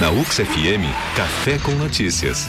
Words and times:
Na 0.00 0.10
UX 0.10 0.36
FM, 0.36 0.84
Café 1.16 1.58
com 1.58 1.72
Notícias. 1.72 2.46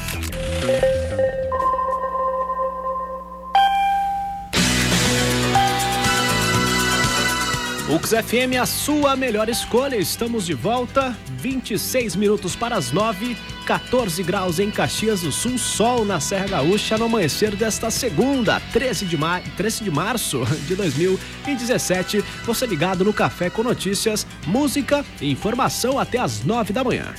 UX 7.89 8.11
FM, 8.11 8.57
a 8.57 8.65
sua 8.65 9.15
melhor 9.15 9.47
escolha. 9.47 9.95
Estamos 9.95 10.45
de 10.45 10.53
volta, 10.53 11.15
26 11.39 12.15
minutos 12.17 12.55
para 12.55 12.75
as 12.75 12.91
9, 12.91 13.37
14 13.71 14.21
graus 14.23 14.59
em 14.59 14.69
Caxias 14.69 15.21
do 15.21 15.31
Sul, 15.31 15.57
sol 15.57 16.03
na 16.03 16.19
Serra 16.19 16.45
Gaúcha 16.45 16.97
no 16.97 17.05
amanhecer 17.05 17.55
desta 17.55 17.89
segunda, 17.89 18.59
13 18.73 19.05
de, 19.05 19.15
ma 19.15 19.39
13 19.55 19.85
de 19.85 19.89
março 19.89 20.43
de 20.67 20.75
2017. 20.75 22.21
Você 22.43 22.67
ligado 22.67 23.05
no 23.05 23.13
Café 23.13 23.49
com 23.49 23.63
Notícias, 23.63 24.27
música 24.45 25.05
e 25.21 25.31
informação 25.31 25.97
até 25.97 26.17
as 26.17 26.43
9 26.43 26.73
da 26.73 26.83
manhã. 26.83 27.15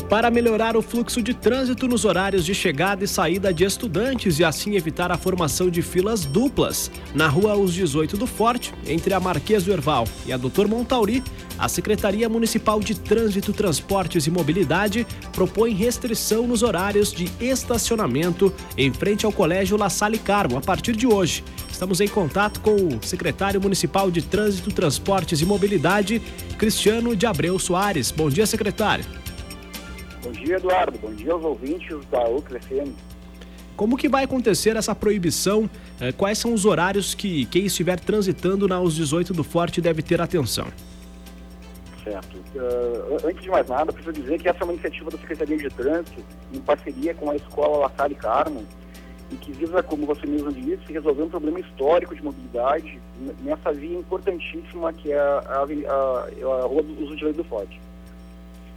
E 0.00 0.02
para 0.02 0.30
melhorar 0.30 0.78
o 0.78 0.82
fluxo 0.82 1.20
de 1.20 1.34
trânsito 1.34 1.86
nos 1.86 2.06
horários 2.06 2.46
de 2.46 2.54
chegada 2.54 3.04
e 3.04 3.06
saída 3.06 3.52
de 3.52 3.64
estudantes 3.64 4.38
e 4.38 4.44
assim 4.44 4.74
evitar 4.74 5.12
a 5.12 5.18
formação 5.18 5.68
de 5.68 5.82
filas 5.82 6.24
duplas, 6.24 6.90
na 7.14 7.28
rua 7.28 7.54
Os 7.54 7.74
18 7.74 8.16
do 8.16 8.26
Forte, 8.26 8.72
entre 8.86 9.12
a 9.12 9.20
Marquês 9.20 9.62
do 9.62 9.70
Erval 9.70 10.08
e 10.24 10.32
a 10.32 10.38
Doutor 10.38 10.66
Montauri, 10.68 11.22
a 11.58 11.68
Secretaria 11.68 12.30
Municipal 12.30 12.80
de 12.80 12.94
Trânsito, 12.98 13.52
Transportes 13.52 14.26
e 14.26 14.30
Mobilidade 14.30 15.06
propõe 15.34 15.74
restrição 15.74 16.46
nos 16.46 16.62
horários 16.62 17.12
de 17.12 17.30
estacionamento 17.38 18.50
em 18.78 18.90
frente 18.94 19.26
ao 19.26 19.32
Colégio 19.32 19.76
La 19.76 19.90
Salle 19.90 20.18
Carmo 20.18 20.56
a 20.56 20.62
partir 20.62 20.96
de 20.96 21.06
hoje. 21.06 21.44
Estamos 21.70 22.00
em 22.00 22.08
contato 22.08 22.60
com 22.60 22.74
o 22.74 23.02
secretário 23.02 23.60
municipal 23.60 24.10
de 24.10 24.22
Trânsito, 24.22 24.72
Transportes 24.72 25.42
e 25.42 25.44
Mobilidade, 25.44 26.22
Cristiano 26.56 27.14
de 27.14 27.26
Abreu 27.26 27.58
Soares. 27.58 28.10
Bom 28.10 28.30
dia, 28.30 28.46
secretário. 28.46 29.19
Bom 30.40 30.46
dia, 30.46 30.56
Eduardo. 30.56 30.98
Bom 30.98 31.12
dia 31.12 31.32
aos 31.34 31.44
ouvintes 31.44 32.06
da 32.06 32.26
UCLA 32.26 32.58
FM. 32.60 32.94
Como 33.76 33.94
que 33.94 34.08
vai 34.08 34.24
acontecer 34.24 34.74
essa 34.74 34.94
proibição? 34.94 35.68
Eh, 36.00 36.12
quais 36.12 36.38
são 36.38 36.54
os 36.54 36.64
horários 36.64 37.14
que 37.14 37.44
quem 37.44 37.66
estiver 37.66 38.00
transitando 38.00 38.66
na 38.66 38.80
US 38.80 38.94
18 38.94 39.34
do 39.34 39.44
Forte 39.44 39.82
deve 39.82 40.00
ter 40.00 40.18
atenção? 40.18 40.66
Certo. 42.02 42.38
Uh, 42.54 43.28
antes 43.28 43.42
de 43.42 43.50
mais 43.50 43.68
nada, 43.68 43.92
preciso 43.92 44.14
dizer 44.14 44.40
que 44.40 44.48
essa 44.48 44.60
é 44.60 44.64
uma 44.64 44.72
iniciativa 44.72 45.10
da 45.10 45.18
Secretaria 45.18 45.58
de 45.58 45.68
Trânsito, 45.68 46.24
em 46.54 46.60
parceria 46.60 47.12
com 47.12 47.30
a 47.30 47.36
Escola 47.36 47.76
La 47.76 47.90
Salle 47.94 48.14
Carmo, 48.14 48.64
e 49.30 49.36
que 49.36 49.52
visa, 49.52 49.82
como 49.82 50.06
você 50.06 50.26
mesmo 50.26 50.50
disse, 50.50 50.90
resolver 50.90 51.22
um 51.22 51.28
problema 51.28 51.60
histórico 51.60 52.14
de 52.14 52.24
mobilidade 52.24 52.98
nessa 53.42 53.74
via 53.74 53.98
importantíssima 53.98 54.90
que 54.94 55.12
é 55.12 55.18
a, 55.18 55.42
a, 55.46 55.62
a, 55.62 56.62
a 56.62 56.66
Rua 56.66 56.82
dos 56.82 57.10
18 57.10 57.36
do 57.36 57.44
Forte. 57.44 57.78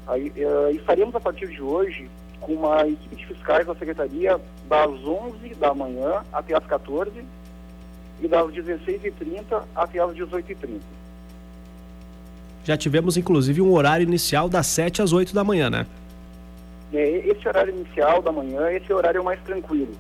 Aí, 0.08 0.32
uh, 0.38 0.76
estaremos 0.76 1.16
a 1.16 1.20
partir 1.20 1.48
de 1.48 1.62
hoje 1.62 2.10
com 2.42 2.54
uma 2.54 2.88
equipe 2.88 3.16
de 3.16 3.26
fiscais 3.26 3.66
da 3.66 3.74
Secretaria 3.76 4.40
das 4.68 4.90
11 4.90 5.56
da 5.56 5.74
manhã 5.74 6.24
até 6.32 6.56
as 6.56 6.66
14 6.66 7.12
e 8.22 8.28
das 8.28 8.48
16h30 8.48 9.64
até 9.76 10.00
as 10.00 10.12
18h30. 10.12 10.80
Já 12.64 12.78
tivemos 12.78 13.18
inclusive 13.18 13.62
um 13.62 13.74
horário 13.74 14.04
inicial 14.04 14.48
das 14.48 14.68
7 14.68 15.02
às 15.02 15.12
8 15.12 15.34
da 15.34 15.44
manhã, 15.44 15.70
né? 15.70 15.86
É, 16.94 17.28
esse 17.28 17.48
horário 17.48 17.74
inicial 17.74 18.22
da 18.22 18.32
manhã, 18.32 18.70
esse 18.72 18.92
horário 18.94 19.20
é 19.20 19.24
mais 19.24 19.42
tranquilo. 19.42 19.94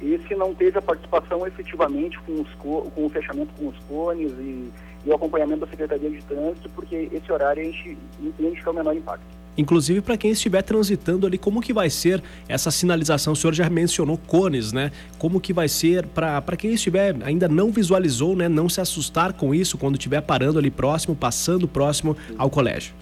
Esse 0.00 0.34
não 0.34 0.54
teve 0.54 0.78
a 0.78 0.82
participação 0.82 1.46
efetivamente 1.46 2.18
com, 2.20 2.40
os, 2.40 2.48
com 2.54 3.06
o 3.06 3.10
fechamento 3.10 3.52
com 3.58 3.68
os 3.68 3.78
cones 3.88 4.30
e, 4.38 4.70
e 5.04 5.10
o 5.10 5.14
acompanhamento 5.14 5.60
da 5.60 5.66
Secretaria 5.66 6.10
de 6.10 6.22
Trânsito, 6.22 6.68
porque 6.70 7.08
esse 7.12 7.30
horário 7.30 7.62
a 7.62 7.64
gente 7.64 7.98
entende 8.20 8.62
que 8.62 8.68
é 8.68 8.70
o 8.70 8.74
menor 8.74 8.96
impacto. 8.96 9.26
Inclusive 9.58 10.00
para 10.00 10.16
quem 10.16 10.30
estiver 10.30 10.62
transitando 10.62 11.26
ali, 11.26 11.36
como 11.36 11.60
que 11.60 11.72
vai 11.72 11.90
ser 11.90 12.22
essa 12.48 12.70
sinalização? 12.70 13.32
O 13.32 13.36
senhor 13.36 13.52
já 13.52 13.68
mencionou 13.68 14.16
cones, 14.16 14.72
né? 14.72 14.92
Como 15.18 15.40
que 15.40 15.52
vai 15.52 15.68
ser 15.68 16.06
para 16.06 16.56
quem 16.56 16.72
estiver 16.72 17.16
ainda 17.24 17.48
não 17.48 17.72
visualizou, 17.72 18.36
né? 18.36 18.48
Não 18.48 18.68
se 18.68 18.80
assustar 18.80 19.32
com 19.32 19.52
isso 19.52 19.76
quando 19.76 19.96
estiver 19.96 20.20
parando 20.20 20.60
ali 20.60 20.70
próximo, 20.70 21.16
passando 21.16 21.66
próximo 21.66 22.16
ao 22.38 22.48
colégio. 22.48 22.94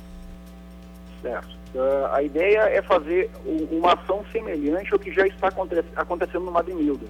Certo. 1.21 1.55
Uh, 1.75 2.07
a 2.11 2.23
ideia 2.23 2.61
é 2.61 2.81
fazer 2.81 3.31
uma 3.71 3.93
ação 3.93 4.25
semelhante 4.33 4.91
ao 4.95 4.99
que 4.99 5.13
já 5.13 5.27
está 5.27 5.53
acontecendo 5.95 6.47
no 6.47 6.53
Madrinilda. 6.53 7.05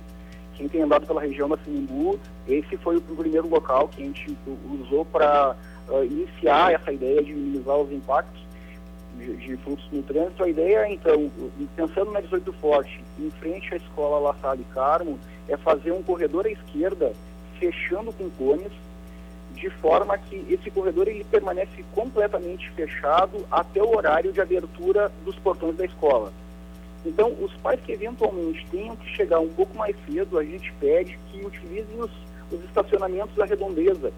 Quem 0.55 0.67
tem 0.67 0.83
andado 0.83 1.07
pela 1.07 1.21
região 1.21 1.49
da 1.49 1.57
Sinimbu, 1.59 2.19
esse 2.49 2.77
foi 2.79 2.97
o 2.97 3.01
primeiro 3.01 3.49
local 3.49 3.87
que 3.89 4.03
a 4.03 4.07
gente 4.07 4.37
usou 4.83 5.05
para 5.05 5.55
uh, 5.89 6.03
iniciar 6.05 6.73
essa 6.73 6.93
ideia 6.93 7.23
de 7.23 7.33
minimizar 7.33 7.77
os 7.77 7.93
impactos 7.93 8.46
de, 9.19 9.37
de 9.37 9.57
fluxo 9.59 9.89
no 9.93 10.03
trânsito. 10.03 10.43
A 10.43 10.49
ideia, 10.49 10.93
então, 10.93 11.31
pensando 11.75 12.13
na 12.13 12.21
18 12.21 12.53
Forte, 12.55 13.01
em 13.19 13.31
frente 13.31 13.75
à 13.75 13.77
escola 13.77 14.19
La 14.19 14.35
Salle 14.41 14.65
Carmo, 14.75 15.19
é 15.49 15.57
fazer 15.57 15.93
um 15.93 16.03
corredor 16.03 16.47
à 16.47 16.51
esquerda, 16.51 17.13
fechando 17.59 18.13
com 18.13 18.29
cones, 18.31 18.73
de 19.55 19.71
forma 19.71 20.19
que 20.19 20.45
esse 20.51 20.71
corredor 20.71 21.09
ele 21.09 21.25
permanece 21.25 21.85
completamente 21.95 22.71
fechado 22.73 23.47
até 23.51 23.83
o 23.83 23.97
horário 23.97 24.33
de 24.33 24.41
abertura 24.41 25.11
dos 25.25 25.37
portões 25.37 25.77
da 25.77 25.85
escola. 25.87 26.33
Então, 27.05 27.33
os 27.41 27.53
pais 27.59 27.81
que 27.81 27.93
eventualmente 27.93 28.67
tenham 28.71 28.97
que 28.97 29.09
chegar 29.15 29.39
um 29.41 29.49
pouco 29.49 29.77
mais 29.77 29.97
cedo, 30.07 30.39
a 30.39 30.45
gente 30.45 30.73
pede 30.81 31.19
que 31.31 31.45
utilizem 31.45 32.01
os, 32.01 32.11
os 32.51 32.65
estacionamentos 32.65 33.35
da 33.37 33.45
redondeza, 33.45 34.13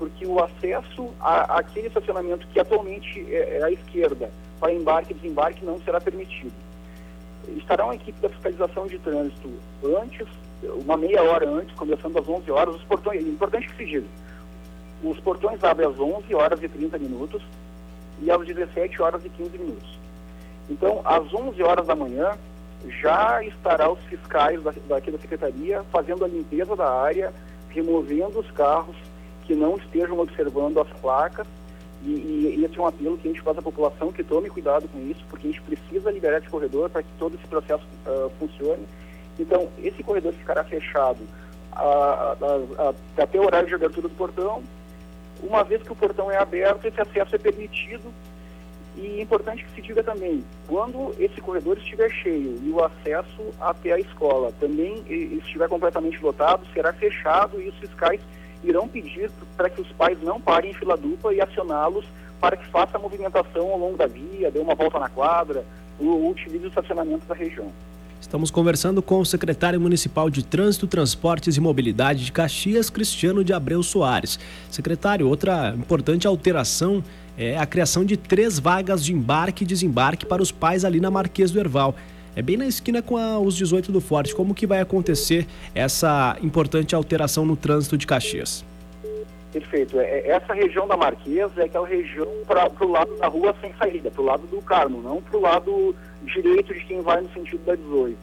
porque 0.00 0.26
o 0.26 0.42
acesso 0.42 1.10
a, 1.20 1.58
àquele 1.58 1.88
estacionamento 1.88 2.46
que 2.48 2.58
atualmente 2.58 3.20
é, 3.28 3.58
é 3.58 3.62
à 3.62 3.70
esquerda 3.70 4.30
para 4.58 4.72
embarque 4.72 5.12
e 5.12 5.14
desembarque 5.14 5.62
não 5.62 5.78
será 5.82 6.00
permitido. 6.00 6.54
Estará 7.48 7.84
uma 7.84 7.94
equipe 7.94 8.18
da 8.18 8.30
fiscalização 8.30 8.86
de 8.86 8.98
trânsito 8.98 9.52
antes, 10.00 10.26
uma 10.62 10.96
meia 10.96 11.22
hora 11.22 11.46
antes, 11.46 11.74
começando 11.76 12.18
às 12.18 12.26
11 12.26 12.50
horas, 12.50 12.74
os 12.76 12.84
portões, 12.84 13.22
é 13.22 13.28
importante 13.28 13.68
que 13.68 13.76
se 13.76 13.84
diga, 13.84 14.06
os 15.04 15.20
portões 15.20 15.62
abrem 15.62 15.86
às 15.86 15.98
11 15.98 16.34
horas 16.34 16.62
e 16.62 16.68
30 16.68 16.98
minutos 16.98 17.42
e 18.22 18.30
às 18.30 18.46
17 18.46 19.02
horas 19.02 19.22
e 19.22 19.28
15 19.28 19.58
minutos. 19.58 19.98
Então, 20.70 21.02
às 21.04 21.32
11 21.32 21.62
horas 21.62 21.86
da 21.86 21.94
manhã, 21.94 22.38
já 23.02 23.44
estará 23.44 23.90
os 23.90 24.00
fiscais 24.04 24.62
da, 24.62 24.72
daqui 24.88 25.10
da 25.10 25.18
secretaria 25.18 25.82
fazendo 25.92 26.24
a 26.24 26.28
limpeza 26.28 26.74
da 26.74 26.90
área, 26.90 27.34
removendo 27.68 28.38
os 28.38 28.50
carros, 28.52 28.96
que 29.50 29.54
não 29.56 29.76
estejam 29.76 30.16
observando 30.16 30.78
as 30.78 30.88
placas 31.00 31.44
e, 32.04 32.54
e, 32.56 32.64
esse 32.64 32.78
é 32.78 32.80
um 32.80 32.86
apelo 32.86 33.18
que 33.18 33.26
a 33.26 33.32
gente 33.32 33.42
faz 33.42 33.58
à 33.58 33.62
população 33.62 34.12
que 34.12 34.22
tome 34.22 34.48
cuidado 34.48 34.88
com 34.88 35.00
isso, 35.10 35.24
porque 35.28 35.48
a 35.48 35.50
gente 35.50 35.62
precisa 35.62 36.08
liberar 36.12 36.38
esse 36.38 36.48
corredor 36.48 36.88
para 36.88 37.02
que 37.02 37.08
todo 37.18 37.34
esse 37.34 37.46
processo 37.48 37.84
uh, 38.06 38.30
funcione. 38.38 38.86
Então, 39.40 39.68
esse 39.82 40.04
corredor 40.04 40.32
ficará 40.34 40.62
fechado 40.62 41.18
a, 41.72 41.82
a, 41.82 42.90
a, 42.90 43.22
até 43.22 43.40
o 43.40 43.44
horário 43.44 43.66
de 43.66 43.74
abertura 43.74 44.06
do 44.06 44.14
portão. 44.14 44.62
Uma 45.42 45.64
vez 45.64 45.82
que 45.82 45.92
o 45.92 45.96
portão 45.96 46.30
é 46.30 46.38
aberto, 46.38 46.84
esse 46.84 47.00
acesso 47.00 47.34
é 47.34 47.38
permitido. 47.38 48.04
E 48.96 49.18
é 49.18 49.22
importante 49.22 49.64
que 49.64 49.74
se 49.74 49.82
diga 49.82 50.04
também, 50.04 50.44
quando 50.68 51.12
esse 51.18 51.40
corredor 51.40 51.76
estiver 51.76 52.08
cheio 52.10 52.56
e 52.62 52.70
o 52.70 52.84
acesso 52.84 53.52
até 53.60 53.92
a 53.92 53.98
escola 53.98 54.52
também 54.60 55.02
estiver 55.08 55.68
completamente 55.68 56.22
lotado, 56.22 56.64
será 56.72 56.92
fechado 56.92 57.60
e 57.60 57.68
os 57.68 57.74
fiscais 57.78 58.20
irão 58.62 58.88
pedir 58.88 59.30
para 59.56 59.70
que 59.70 59.80
os 59.80 59.88
pais 59.92 60.18
não 60.22 60.40
parem 60.40 60.70
em 60.70 60.74
fila 60.74 60.96
dupla 60.96 61.34
e 61.34 61.40
acioná-los 61.40 62.04
para 62.40 62.56
que 62.56 62.66
faça 62.68 62.96
a 62.96 63.00
movimentação 63.00 63.68
ao 63.68 63.78
longo 63.78 63.96
da 63.96 64.06
via, 64.06 64.50
dê 64.50 64.58
uma 64.58 64.74
volta 64.74 64.98
na 64.98 65.08
quadra, 65.08 65.64
ou 65.98 66.30
utilize 66.30 66.64
o 66.64 66.68
estacionamento 66.68 67.26
da 67.26 67.34
região. 67.34 67.70
Estamos 68.20 68.50
conversando 68.50 69.02
com 69.02 69.20
o 69.20 69.26
secretário 69.26 69.80
municipal 69.80 70.28
de 70.28 70.44
Trânsito, 70.44 70.86
Transportes 70.86 71.56
e 71.56 71.60
Mobilidade 71.60 72.24
de 72.24 72.32
Caxias, 72.32 72.90
Cristiano 72.90 73.42
de 73.42 73.52
Abreu 73.52 73.82
Soares. 73.82 74.38
Secretário, 74.70 75.28
outra 75.28 75.74
importante 75.76 76.26
alteração 76.26 77.02
é 77.36 77.56
a 77.56 77.64
criação 77.64 78.04
de 78.04 78.16
três 78.16 78.58
vagas 78.58 79.04
de 79.04 79.14
embarque 79.14 79.64
e 79.64 79.66
desembarque 79.66 80.26
para 80.26 80.42
os 80.42 80.52
pais 80.52 80.84
ali 80.84 81.00
na 81.00 81.10
Marquês 81.10 81.50
do 81.50 81.58
Erval. 81.58 81.94
É 82.34 82.42
bem 82.42 82.56
na 82.56 82.66
esquina 82.66 83.02
com 83.02 83.16
a, 83.16 83.38
os 83.38 83.56
18 83.56 83.90
do 83.90 84.00
Forte. 84.00 84.34
Como 84.34 84.54
que 84.54 84.66
vai 84.66 84.80
acontecer 84.80 85.46
essa 85.74 86.36
importante 86.42 86.94
alteração 86.94 87.44
no 87.44 87.56
trânsito 87.56 87.96
de 87.96 88.06
Caxias? 88.06 88.64
Perfeito. 89.52 89.98
É, 89.98 90.04
é 90.04 90.28
essa 90.28 90.54
região 90.54 90.86
da 90.86 90.96
Marquesa 90.96 91.62
é 91.62 91.64
aquela 91.64 91.86
região 91.86 92.28
para 92.46 92.70
o 92.80 92.90
lado 92.90 93.16
da 93.16 93.26
rua 93.26 93.54
sem 93.60 93.74
saída, 93.74 94.10
para 94.10 94.22
o 94.22 94.24
lado 94.24 94.46
do 94.46 94.62
Carmo, 94.62 95.02
não 95.02 95.20
para 95.20 95.36
o 95.36 95.40
lado 95.40 95.94
direito 96.22 96.72
de 96.72 96.84
quem 96.84 97.00
vai 97.00 97.20
no 97.20 97.32
sentido 97.32 97.64
da 97.64 97.74
18. 97.74 98.16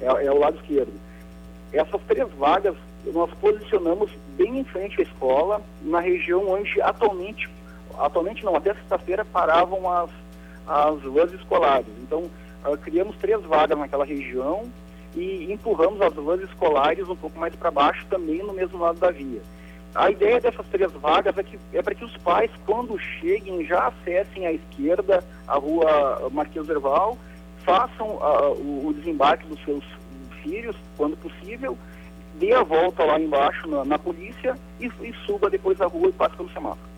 É, 0.00 0.26
é 0.26 0.32
o 0.32 0.38
lado 0.38 0.56
esquerdo. 0.56 0.92
Essas 1.72 2.00
três 2.08 2.28
vagas 2.32 2.74
nós 3.06 3.30
posicionamos 3.40 4.10
bem 4.36 4.58
em 4.58 4.64
frente 4.64 5.00
à 5.00 5.02
escola, 5.02 5.60
na 5.82 6.00
região 6.00 6.48
onde 6.48 6.80
atualmente, 6.80 7.48
atualmente 7.98 8.44
não, 8.44 8.54
até 8.54 8.74
sexta-feira 8.74 9.24
paravam 9.24 9.90
as, 9.90 10.10
as 10.66 11.02
ruas 11.02 11.32
escolares. 11.32 11.86
Então, 12.02 12.30
uh, 12.64 12.76
criamos 12.78 13.16
três 13.16 13.42
vagas 13.42 13.78
naquela 13.78 14.04
região, 14.04 14.70
e 15.14 15.52
empurramos 15.52 16.00
as 16.00 16.14
vans 16.14 16.42
escolares 16.42 17.08
um 17.08 17.16
pouco 17.16 17.38
mais 17.38 17.54
para 17.54 17.70
baixo, 17.70 18.06
também 18.08 18.42
no 18.42 18.52
mesmo 18.52 18.78
lado 18.78 18.98
da 18.98 19.10
via. 19.10 19.42
A 19.94 20.10
ideia 20.10 20.40
dessas 20.40 20.66
três 20.68 20.90
vagas 20.92 21.36
é, 21.36 21.42
que, 21.42 21.58
é 21.72 21.82
para 21.82 21.94
que 21.94 22.04
os 22.04 22.16
pais, 22.18 22.50
quando 22.64 22.98
cheguem, 22.98 23.64
já 23.66 23.88
acessem 23.88 24.46
à 24.46 24.52
esquerda 24.52 25.22
a 25.46 25.56
rua 25.56 26.30
Marquês 26.32 26.66
Erval, 26.68 27.18
façam 27.58 28.06
uh, 28.16 28.54
o, 28.58 28.88
o, 28.88 28.94
desembarque 28.94 29.46
dos 29.46 29.62
seus 29.64 29.84
filhos, 30.42 30.74
quando 30.96 31.16
possível, 31.18 31.76
dê 32.36 32.54
a 32.54 32.62
volta 32.62 33.04
lá 33.04 33.20
embaixo 33.20 33.68
na, 33.68 33.84
na 33.84 33.98
polícia 33.98 34.56
e, 34.80 34.86
e, 34.86 35.14
suba 35.26 35.50
depois 35.50 35.78
a 35.80 35.86
rua 35.86 36.08
e 36.08 36.12
passe 36.12 36.36
pelo 36.36 36.50
semáforo. 36.50 36.91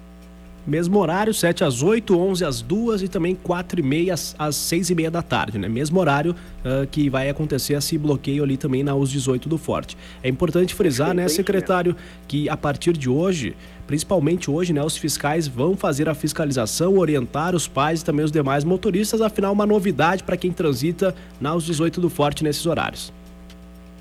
Mesmo 0.67 0.99
horário, 0.99 1.35
7 1.35 1.63
às 1.63 1.83
8, 1.83 2.19
11 2.19 2.43
às 2.43 2.63
2 2.63 3.03
e 3.03 3.09
também 3.09 3.35
4 3.35 3.81
e 3.81 3.83
meia 3.83 4.15
às 4.15 4.57
6 4.57 4.89
e 4.89 4.95
meia 4.95 5.11
da 5.11 5.21
tarde, 5.21 5.59
né? 5.59 5.69
Mesmo 5.69 6.01
horário 6.01 6.33
uh, 6.33 6.87
que 6.91 7.11
vai 7.11 7.29
acontecer 7.29 7.75
esse 7.75 7.99
bloqueio 7.99 8.43
ali 8.43 8.57
também 8.57 8.83
na 8.83 8.95
US 8.95 9.11
18 9.11 9.47
do 9.47 9.59
Forte. 9.59 9.95
É 10.23 10.29
importante 10.29 10.75
frisar, 10.75 11.13
né, 11.15 11.29
secretário, 11.29 11.95
que 12.27 12.49
a 12.49 12.57
partir 12.57 12.97
de 12.97 13.11
hoje, 13.11 13.55
principalmente 13.87 14.51
hoje, 14.51 14.73
né, 14.73 14.83
os 14.83 14.97
fiscais 14.97 15.47
vão 15.47 15.77
fazer 15.77 16.09
a 16.09 16.15
fiscalização, 16.15 16.97
orientar 16.97 17.55
os 17.55 17.69
pais 17.69 18.01
e 18.01 18.05
também 18.05 18.25
os 18.25 18.33
demais 18.33 18.65
motoristas, 18.65 19.21
afinal 19.21 19.53
uma 19.53 19.67
novidade 19.67 20.25
para 20.25 20.37
quem 20.37 20.51
transita 20.51 21.15
na 21.39 21.55
US 21.55 21.65
18 21.65 22.01
do 22.01 22.09
Forte 22.09 22.43
nesses 22.43 22.65
horários. 22.65 23.13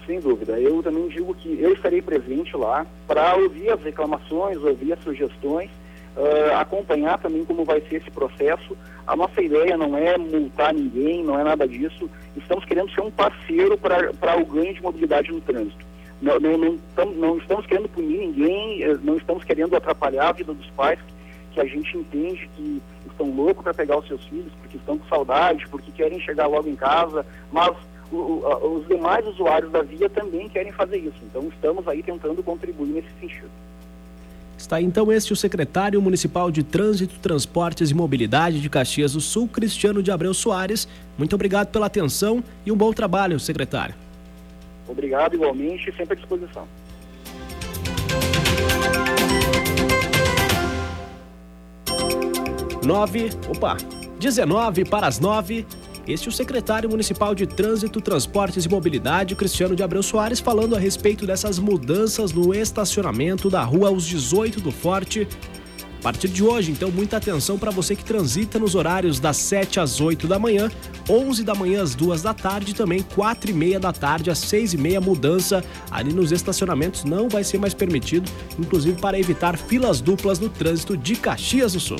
Sem 0.08 0.22
dúvida. 0.22 0.58
Eu 0.58 0.82
também 0.82 1.10
digo 1.10 1.36
que 1.36 1.58
eu 1.60 1.74
estarei 1.74 2.02
presente 2.02 2.56
lá 2.56 2.86
para 3.06 3.36
ouvir 3.36 3.70
as 3.70 3.82
reclamações, 3.84 4.58
ouvir 4.58 4.94
as 4.94 5.04
sugestões 5.04 5.70
uh, 6.16 6.58
acompanhar 6.58 7.18
também 7.20 7.44
como 7.46 7.64
vai 7.64 7.82
ser 7.82 7.96
esse 7.96 8.12
processo. 8.12 8.78
A 9.06 9.16
nossa 9.16 9.42
ideia 9.42 9.78
não 9.78 9.98
é 9.98 10.18
multar 10.18 10.74
ninguém, 10.74 11.24
não 11.24 11.40
é 11.40 11.44
nada 11.44 11.68
disso. 11.68 12.10
Estamos 12.36 12.66
querendo 12.66 12.92
ser 12.92 13.02
um 13.02 13.12
parceiro 13.12 13.78
para 13.78 14.40
o 14.40 14.46
ganho 14.46 14.74
de 14.74 14.82
mobilidade 14.82 15.32
no 15.32 15.42
trânsito. 15.42 15.86
Não, 16.22 16.40
não, 16.40 16.58
não, 16.58 16.78
tam, 16.96 17.06
não, 17.08 17.38
estamos 17.38 17.66
querendo 17.66 17.90
punir 17.90 18.20
ninguém, 18.20 18.82
eh, 18.82 18.98
não 19.04 19.18
estamos 19.18 19.44
querendo 19.44 19.76
atrapalhar 19.76 20.30
a 20.30 20.32
vida 20.32 20.54
dos 20.54 20.70
pais, 20.70 20.98
que 21.52 21.60
a 21.60 21.66
gente 21.66 21.98
entende 21.98 22.50
que 22.56 22.82
estão 23.06 23.30
loucos 23.30 23.62
para 23.62 23.74
pegar 23.74 23.98
os 24.00 24.08
seus 24.08 24.24
filhos, 24.28 24.54
porque 24.62 24.78
estão 24.78 24.98
com 24.98 25.06
saudade, 25.08 25.68
porque 25.68 25.92
querem 25.92 26.22
chegar 26.22 26.48
logo 26.48 26.70
em 26.70 26.78
casa, 26.78 27.26
mas 27.52 27.76
os 28.10 28.88
demais 28.88 29.26
usuários 29.28 29.72
da 29.72 29.82
via 29.82 30.10
também 30.10 30.48
querem 30.48 30.72
fazer 30.72 30.98
isso. 30.98 31.18
Então 31.24 31.48
estamos 31.50 31.88
aí 31.88 32.02
tentando 32.04 32.44
contribuir 32.44 32.90
nesse 32.94 33.10
sentido. 33.20 33.50
Está 34.64 34.82
então 34.82 35.12
este 35.12 35.34
o 35.34 35.36
secretário 35.36 36.02
municipal 36.02 36.50
de 36.50 36.64
Trânsito, 36.64 37.20
Transportes 37.20 37.92
e 37.92 37.94
Mobilidade 37.94 38.62
de 38.62 38.70
Caxias 38.70 39.12
do 39.12 39.20
Sul, 39.20 39.46
Cristiano 39.46 40.02
de 40.02 40.10
Abreu 40.10 40.34
Soares. 40.34 40.88
Muito 41.18 41.36
obrigado 41.36 41.68
pela 41.68 41.88
atenção 41.88 42.42
e 42.66 42.72
um 42.72 42.78
bom 42.78 42.94
trabalho, 42.94 43.38
secretário. 43.42 43.94
Obrigado 44.88 45.34
igualmente, 45.34 45.94
sempre 45.98 46.14
à 46.14 46.16
disposição. 46.16 46.66
Nove, 52.86 53.32
opa, 53.50 53.76
19 54.18 54.86
para 54.86 55.08
as 55.08 55.20
nove. 55.20 55.68
Este 56.06 56.28
é 56.28 56.30
o 56.30 56.34
secretário 56.34 56.90
municipal 56.90 57.34
de 57.34 57.48
Trânsito, 57.48 58.02
Transportes 58.02 58.66
e 58.66 58.70
Mobilidade, 58.70 59.36
Cristiano 59.36 59.74
de 59.74 59.84
Abreu 59.84 60.04
Soares, 60.04 60.42
falando 60.42 60.76
a 60.76 60.80
respeito 60.80 61.26
dessas 61.26 61.58
mudanças 61.58 62.34
no 62.34 62.54
estacionamento 62.54 63.50
da 63.50 63.64
rua 63.64 63.88
aos 63.88 64.06
18 64.06 64.60
do 64.60 64.70
Forte. 64.70 65.26
A 66.00 66.04
partir 66.04 66.28
de 66.28 66.44
hoje, 66.44 66.70
então, 66.70 66.92
muita 66.92 67.16
atenção 67.16 67.58
para 67.58 67.72
você 67.72 67.96
que 67.96 68.04
transita 68.04 68.60
nos 68.60 68.76
horários 68.76 69.18
das 69.22 69.38
7 69.38 69.80
às 69.80 70.02
8 70.02 70.28
da 70.28 70.38
manhã, 70.38 70.70
11 71.10 71.42
da 71.46 71.56
manhã 71.56 71.82
às 71.82 71.96
2 71.96 72.22
da 72.22 72.34
tarde 72.34 72.76
também 72.76 73.02
4 73.16 73.52
e 73.52 73.54
meia 73.54 73.80
da 73.80 73.94
tarde 73.94 74.30
às 74.30 74.40
6 74.40 74.74
e 74.74 74.78
meia. 74.78 75.00
Mudança 75.00 75.64
ali 75.90 76.12
nos 76.12 76.34
estacionamentos 76.34 77.06
não 77.06 77.30
vai 77.30 77.46
ser 77.46 77.58
mais 77.58 77.74
permitido, 77.74 78.30
inclusive 78.60 79.00
para 79.00 79.18
evitar 79.18 79.58
filas 79.58 80.02
duplas 80.02 80.38
no 80.38 80.50
trânsito 80.50 80.98
de 80.98 81.16
Caxias 81.16 81.72
do 81.72 81.80
Sul. 81.80 82.00